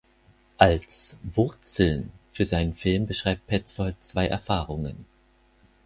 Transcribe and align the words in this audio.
Als 0.57 1.17
„Wurzeln“ 1.21 2.11
für 2.31 2.45
seinen 2.45 2.73
Film 2.73 3.05
beschreibt 3.05 3.45
Petzold 3.45 4.03
zwei 4.03 4.25
Erfahrungen. 4.25 5.05